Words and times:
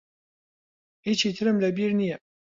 هیچی 1.07 1.29
ترم 1.37 1.57
لە 1.63 1.69
بیر 1.77 1.91
نییە. 1.99 2.17